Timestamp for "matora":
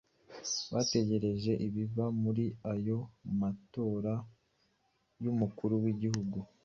3.39-4.13